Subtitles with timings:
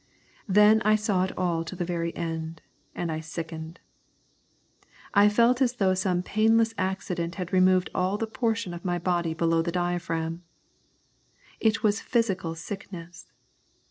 [0.47, 2.63] Then I saw it all to the very end,
[2.95, 3.79] and I sickened.
[5.13, 9.35] I felt as though some painless accident had removed all the portion of my body
[9.35, 10.41] below the diaphragm.
[11.59, 13.31] It was physical sickness.